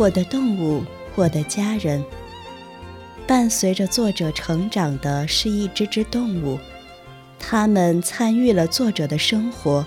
[0.00, 0.82] 我的动物，
[1.14, 2.02] 我的家人。
[3.26, 6.58] 伴随着作者成长的是一只只动物，
[7.38, 9.86] 它们参与了作者的生活，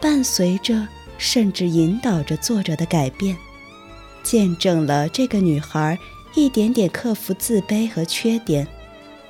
[0.00, 0.86] 伴随着
[1.18, 3.36] 甚至引导着作者的改变，
[4.22, 5.98] 见证了这个女孩
[6.36, 8.64] 一点点克服自卑和缺点，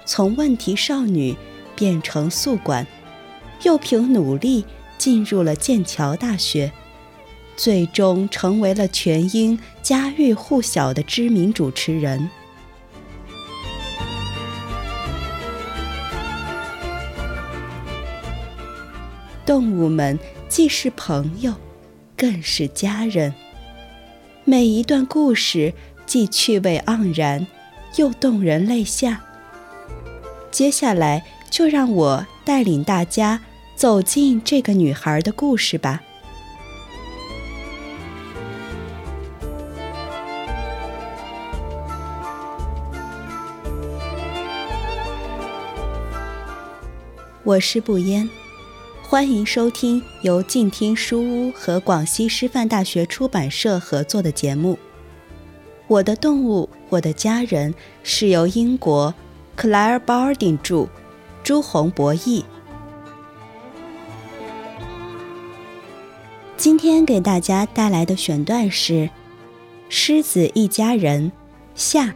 [0.04, 1.34] 从问题少女
[1.74, 2.86] 变成宿管，
[3.62, 4.66] 又凭努力
[4.98, 6.70] 进入了剑桥大学，
[7.56, 12.30] 最终成为了全英家喻户晓的知名主持人。
[19.44, 21.54] 动物们既是朋友，
[22.16, 23.34] 更是家人。
[24.44, 25.74] 每一段故事
[26.06, 27.46] 既趣味盎然，
[27.96, 29.20] 又动人泪下。
[30.50, 33.40] 接下来，就让我带领大家
[33.74, 36.02] 走进这个女孩的故事吧。
[47.44, 48.28] 我是不烟。
[49.02, 54.74] 欢迎收听由静听书屋和广西师范大学出版社合作的节目
[55.88, 59.12] 《我的动物，我的家人》，是由英国
[59.56, 60.86] Claire Barding 著，
[61.42, 62.44] 朱红博译。
[66.56, 68.92] 今天给大家带来的选段是
[69.88, 71.30] 《狮子一家人》
[71.74, 72.14] 下。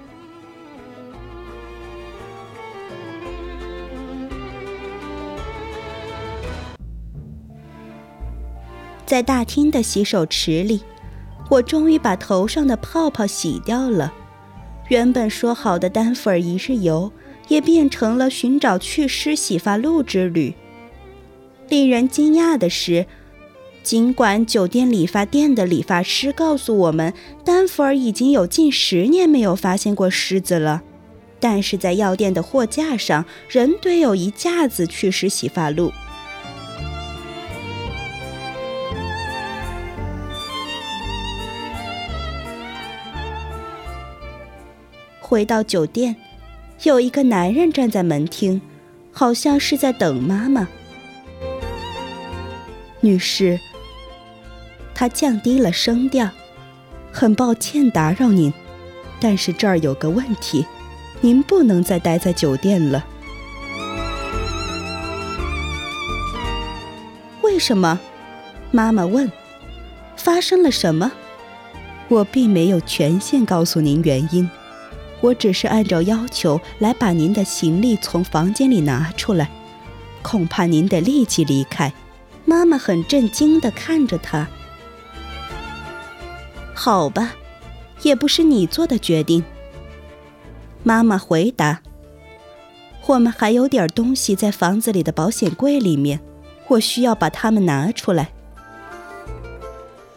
[9.06, 10.82] 在大厅的洗手池里，
[11.48, 14.12] 我终于把头上的泡泡洗掉了。
[14.88, 17.12] 原本说好的丹佛尔一日游，
[17.48, 20.54] 也变成了寻找祛湿洗发露之旅。
[21.68, 23.06] 令人惊讶的是，
[23.82, 27.12] 尽管酒店理发店的理发师告诉我们，
[27.44, 30.82] 丹佛尔已经有近十年没有发现过狮子了，
[31.38, 35.92] 但是在药店的货架上仍堆有一架子祛湿洗发露。
[45.28, 46.14] 回到酒店，
[46.84, 48.62] 有一个男人站在门厅，
[49.10, 50.68] 好像是在等妈妈。
[53.00, 53.58] 女士，
[54.94, 56.30] 他降低了声调，
[57.10, 58.54] 很抱歉打扰您，
[59.18, 60.64] 但是这儿有个问题，
[61.20, 63.04] 您不能再待在酒店了。
[67.42, 67.98] 为什么？
[68.70, 69.28] 妈妈问。
[70.16, 71.10] 发生了什么？
[72.06, 74.48] 我并没有权限告诉您原因。
[75.20, 79.50] 我只是按照要求来把您的行李从房间里拿出来，
[80.22, 81.92] 恐怕您得立即离开。
[82.44, 84.46] 妈妈很震惊地看着他。
[86.74, 87.34] 好吧，
[88.02, 89.42] 也不是你做的决定。
[90.84, 91.80] 妈妈回答。
[93.06, 96.20] 我们还有点东西在房子里的保险柜里面，
[96.68, 98.30] 我需要把它们拿出来。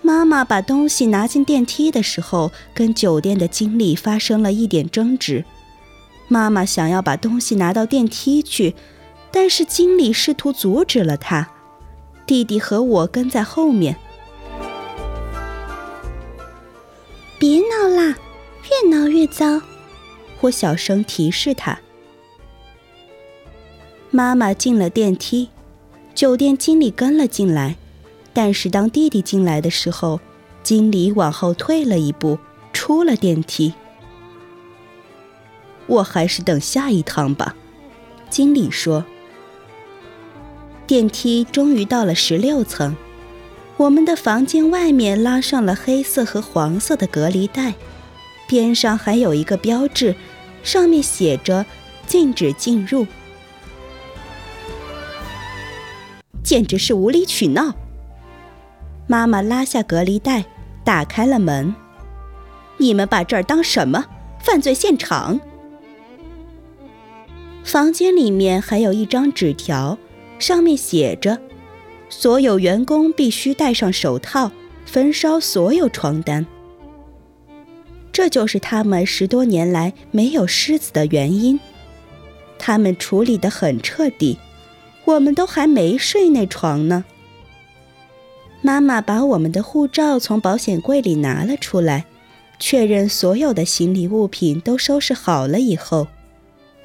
[0.09, 5.45] 妈妈把东西拿进电梯的时候，跟酒店的经理发生了一点争执。
[6.27, 8.73] 妈妈想要把东西拿到电梯去，
[9.29, 11.51] 但是经理试图阻止了她。
[12.25, 13.97] 弟弟和我跟在后面。
[17.37, 18.17] 别闹啦，
[18.83, 19.61] 越闹越糟！
[20.41, 21.77] 我小声提示他。
[24.09, 25.49] 妈妈进了电梯，
[26.15, 27.75] 酒店经理跟了进来。
[28.33, 30.19] 但是当弟弟进来的时候，
[30.63, 32.37] 经理往后退了一步，
[32.71, 33.73] 出了电梯。
[35.87, 37.55] 我还是等下一趟吧，
[38.29, 39.03] 经理说。
[40.85, 42.95] 电梯终于到了十六层，
[43.77, 47.73] 我们的房间外面拉上了黑色和黄色的隔离带，
[48.47, 50.15] 边上还有一个标志，
[50.63, 51.65] 上面写着
[52.07, 53.05] “禁止进入”，
[56.43, 57.75] 简直是无理取闹。
[59.11, 60.45] 妈妈拉下隔离带，
[60.83, 61.73] 打开了门。
[62.77, 64.05] 你们把这儿当什么？
[64.39, 65.39] 犯罪现场？
[67.63, 69.97] 房间里面还有一张纸条，
[70.37, 71.39] 上面写着
[72.07, 74.51] ：“所有员工必须戴上手套，
[74.85, 76.45] 焚烧所有床单。”
[78.13, 81.59] 这就是他们十多年来没有狮子的原因。
[82.59, 84.37] 他们处理得很彻底，
[85.05, 87.05] 我们都还没睡那床呢。
[88.61, 92.05] 妈妈把我们的护照从保险柜里拿了出来，
[92.59, 96.07] 确认所有的行李物品都收拾好了以后，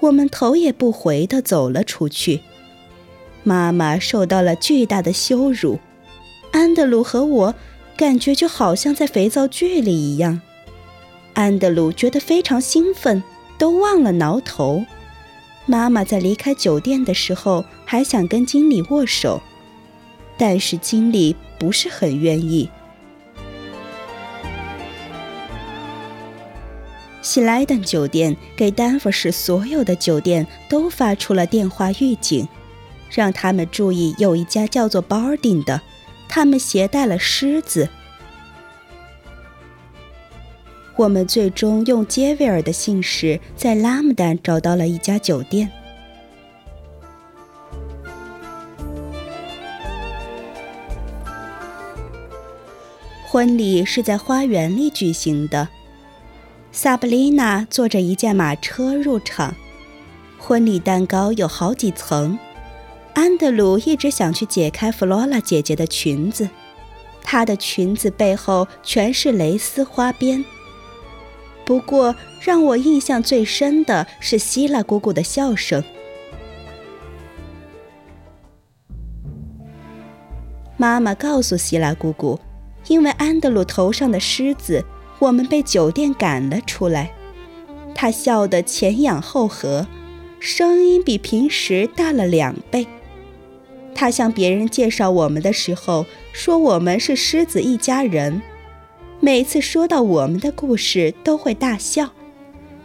[0.00, 2.40] 我们头也不回地走了出去。
[3.42, 5.80] 妈妈受到了巨大的羞辱，
[6.52, 7.54] 安德鲁和我
[7.96, 10.40] 感觉就好像在肥皂剧里一样。
[11.34, 13.22] 安德鲁觉得非常兴奋，
[13.58, 14.84] 都忘了挠头。
[15.66, 19.42] 妈妈在离开酒店的时候还想跟经理握手，
[20.36, 22.68] 但是经理不是很愿意。
[27.22, 32.46] 喜来登酒店给丹佛市所有的酒店都发出了电话预警，
[33.10, 35.80] 让他们注意有一家叫做 Barding 的，
[36.28, 37.88] 他们携带了狮子。
[40.96, 45.68] 我们最终用杰维尔的姓氏在拉姆丹找到了一家酒店。
[53.34, 55.66] 婚礼是在花园里举行的。
[56.70, 59.56] 萨布丽娜坐着一架马车入场。
[60.38, 62.38] 婚礼蛋糕有好几层。
[63.12, 66.48] 安德鲁一直想去解开弗罗拉姐姐的裙子，
[67.24, 70.44] 她的裙子背后全是蕾丝花边。
[71.64, 75.82] 不过，让我印象最深的是希拉姑姑的笑声。
[80.76, 82.38] 妈妈告诉希拉姑姑，
[82.88, 84.84] 因为安德鲁头上的狮子，
[85.18, 87.12] 我们被酒店赶了出来。
[87.94, 89.86] 他笑得前仰后合，
[90.40, 92.86] 声音比平时大了两倍。
[93.94, 98.42] 他向别人介绍我们的时候，说我们是狮子一家人。
[99.20, 102.10] 每次说到我们的故事，都会大笑。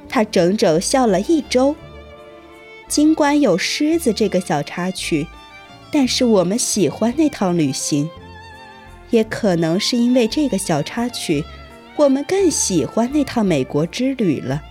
[0.08, 1.76] 他整整笑了一周。
[2.88, 5.28] 尽管有狮子这个小插曲，
[5.92, 8.10] 但是我们喜欢那趟旅行。
[9.10, 11.44] 也可能是因为这个小插曲，
[11.96, 14.62] 我们更喜欢那趟美国之旅了。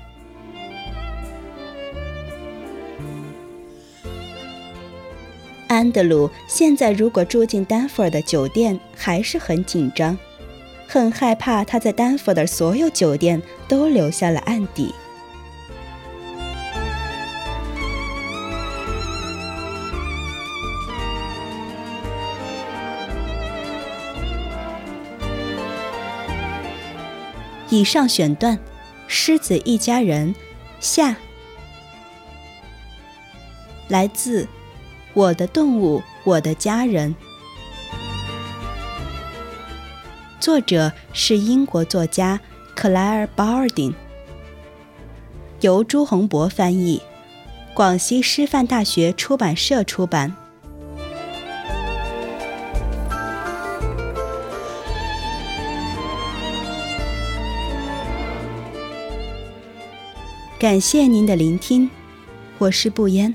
[5.66, 10.16] 安德鲁现在如果住进丹佛尔的酒店，还是很紧张。
[10.86, 14.94] 很害怕他在丹佛的所有酒店都留下了案底。
[27.70, 28.56] 以上选段，
[29.06, 30.34] 《狮子一家人》
[30.80, 31.14] 下，
[33.88, 34.44] 来自
[35.12, 37.14] 《我的动物，我的家人》。
[40.40, 42.40] 作者是英国作家
[42.74, 43.94] 克莱尔·鲍尔丁，
[45.60, 47.02] 由朱洪博翻译，
[47.74, 50.34] 广西师范大学出版社出版。
[60.58, 61.88] 感谢您的聆听，
[62.58, 63.32] 我是不言。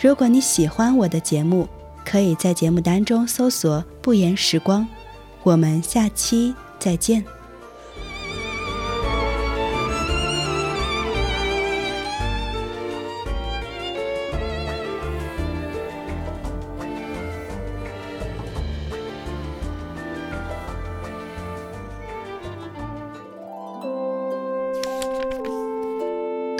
[0.00, 1.68] 如果你喜欢我的节目，
[2.04, 4.84] 可以在节目单中搜索“不言时光”。
[5.44, 7.24] 我们下期再见。